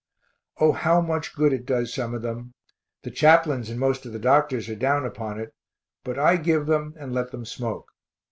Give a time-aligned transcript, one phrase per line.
[0.59, 2.53] O how much good it does some of them
[3.03, 5.53] the chaplains and most of the doctors are down upon it
[6.03, 7.89] but I give them and let them smoke.